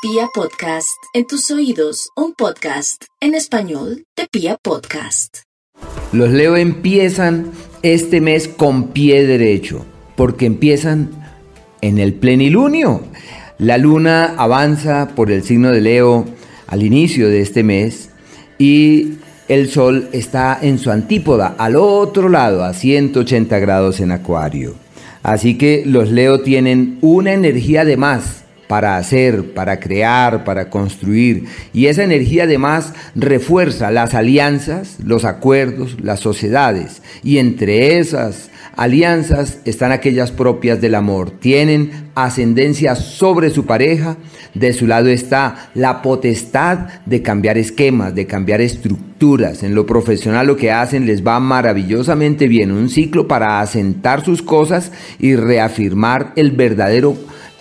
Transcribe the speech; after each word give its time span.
Pia 0.00 0.28
Podcast, 0.32 1.02
en 1.12 1.26
tus 1.26 1.50
oídos, 1.50 2.10
un 2.14 2.32
podcast 2.32 3.02
en 3.20 3.34
español 3.34 4.04
de 4.16 4.28
Pia 4.30 4.56
Podcast. 4.62 5.38
Los 6.12 6.30
Leo 6.30 6.54
empiezan 6.54 7.50
este 7.82 8.20
mes 8.20 8.46
con 8.46 8.92
pie 8.92 9.26
derecho, 9.26 9.84
porque 10.14 10.46
empiezan 10.46 11.10
en 11.80 11.98
el 11.98 12.14
plenilunio. 12.14 13.02
La 13.58 13.76
luna 13.76 14.36
avanza 14.38 15.08
por 15.16 15.32
el 15.32 15.42
signo 15.42 15.72
de 15.72 15.80
Leo 15.80 16.26
al 16.68 16.84
inicio 16.84 17.28
de 17.28 17.40
este 17.40 17.64
mes 17.64 18.10
y 18.56 19.14
el 19.48 19.68
sol 19.68 20.10
está 20.12 20.56
en 20.62 20.78
su 20.78 20.92
antípoda, 20.92 21.56
al 21.58 21.74
otro 21.74 22.28
lado, 22.28 22.62
a 22.62 22.72
180 22.72 23.58
grados 23.58 23.98
en 23.98 24.12
Acuario. 24.12 24.76
Así 25.24 25.58
que 25.58 25.82
los 25.84 26.08
Leo 26.12 26.42
tienen 26.42 26.98
una 27.00 27.32
energía 27.32 27.84
de 27.84 27.96
más 27.96 28.44
para 28.68 28.98
hacer, 28.98 29.54
para 29.54 29.80
crear, 29.80 30.44
para 30.44 30.70
construir. 30.70 31.46
Y 31.72 31.86
esa 31.86 32.04
energía 32.04 32.44
además 32.44 32.92
refuerza 33.14 33.90
las 33.90 34.14
alianzas, 34.14 34.98
los 35.02 35.24
acuerdos, 35.24 35.96
las 36.00 36.20
sociedades. 36.20 37.02
Y 37.24 37.38
entre 37.38 37.98
esas 37.98 38.50
alianzas 38.76 39.58
están 39.64 39.90
aquellas 39.90 40.30
propias 40.30 40.80
del 40.80 40.94
amor. 40.94 41.30
Tienen 41.30 42.10
ascendencia 42.14 42.94
sobre 42.94 43.50
su 43.50 43.66
pareja. 43.66 44.16
De 44.54 44.72
su 44.72 44.86
lado 44.86 45.08
está 45.08 45.70
la 45.74 46.02
potestad 46.02 46.88
de 47.06 47.22
cambiar 47.22 47.58
esquemas, 47.58 48.14
de 48.14 48.26
cambiar 48.26 48.60
estructuras. 48.60 49.62
En 49.62 49.74
lo 49.74 49.86
profesional 49.86 50.46
lo 50.46 50.56
que 50.56 50.70
hacen 50.70 51.06
les 51.06 51.26
va 51.26 51.40
maravillosamente 51.40 52.48
bien. 52.48 52.70
Un 52.70 52.88
ciclo 52.88 53.26
para 53.28 53.60
asentar 53.60 54.24
sus 54.24 54.42
cosas 54.42 54.92
y 55.18 55.36
reafirmar 55.36 56.32
el 56.36 56.52
verdadero 56.52 57.16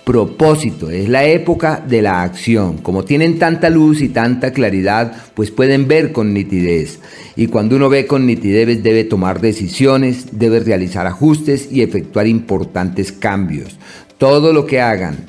propósito, 0.07 0.89
es 0.89 1.09
la 1.09 1.25
época 1.25 1.83
de 1.85 2.01
la 2.01 2.23
acción. 2.23 2.77
Como 2.77 3.03
tienen 3.03 3.37
tanta 3.39 3.69
luz 3.69 3.99
y 3.99 4.07
tanta 4.07 4.53
claridad, 4.53 5.11
pues 5.33 5.51
pueden 5.51 5.89
ver 5.89 6.13
con 6.13 6.33
nitidez. 6.33 6.99
Y 7.35 7.47
cuando 7.47 7.75
uno 7.75 7.89
ve 7.89 8.07
con 8.07 8.25
nitidez 8.25 8.81
debe 8.81 9.03
tomar 9.03 9.41
decisiones, 9.41 10.39
debe 10.39 10.61
realizar 10.61 11.05
ajustes 11.07 11.67
y 11.69 11.81
efectuar 11.81 12.25
importantes 12.25 13.11
cambios. 13.11 13.77
Todo 14.17 14.53
lo 14.53 14.65
que 14.65 14.79
hagan 14.79 15.25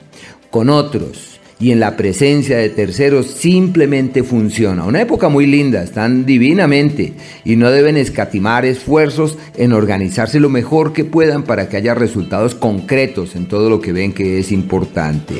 con 0.49 0.71
otros 0.71 1.41
y 1.61 1.73
en 1.73 1.81
la 1.81 1.97
presencia 1.97 2.59
de 2.59 2.69
terceros 2.69 3.27
simplemente 3.27 4.23
funciona. 4.23 4.85
Una 4.85 5.01
época 5.01 5.29
muy 5.29 5.47
linda, 5.47 5.83
están 5.83 6.25
divinamente 6.25 7.15
y 7.45 7.57
no 7.57 7.71
deben 7.71 7.97
escatimar 7.97 8.65
esfuerzos 8.65 9.37
en 9.57 9.73
organizarse 9.73 10.41
lo 10.41 10.49
mejor 10.49 10.93
que 10.93 11.05
puedan 11.05 11.43
para 11.43 11.69
que 11.69 11.77
haya 11.77 11.95
resultados 11.95 12.55
concretos 12.55 13.35
en 13.37 13.47
todo 13.47 13.71
lo 13.71 13.81
que 13.81 13.93
ven 13.93 14.13
que 14.13 14.39
es 14.39 14.53
importante. 14.53 15.35